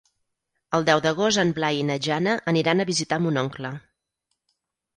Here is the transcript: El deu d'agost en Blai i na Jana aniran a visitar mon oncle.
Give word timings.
El 0.77 0.87
deu 0.87 1.01
d'agost 1.05 1.41
en 1.43 1.51
Blai 1.59 1.77
i 1.81 1.85
na 1.91 1.99
Jana 2.07 2.35
aniran 2.55 2.81
a 2.81 2.89
visitar 2.93 3.23
mon 3.27 3.41
oncle. 3.45 3.75